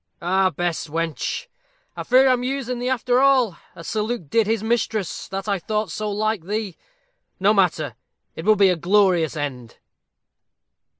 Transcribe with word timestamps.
Ah! 0.19 0.49
Bess, 0.49 0.87
wench, 0.87 1.45
I 1.95 2.01
fear 2.01 2.27
I'm 2.27 2.41
using 2.41 2.79
thee, 2.79 2.89
after 2.89 3.19
all, 3.19 3.57
as 3.75 3.87
Sir 3.87 4.01
Luke 4.01 4.31
did 4.31 4.47
his 4.47 4.63
mistress, 4.63 5.27
that 5.27 5.47
I 5.47 5.59
thought 5.59 5.91
so 5.91 6.09
like 6.09 6.45
thee. 6.45 6.75
No 7.39 7.53
matter! 7.53 7.93
It 8.35 8.43
will 8.43 8.55
be 8.55 8.69
a 8.69 8.75
glorious 8.75 9.37
end." 9.37 9.77